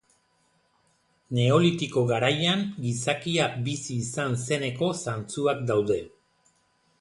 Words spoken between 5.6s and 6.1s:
daude.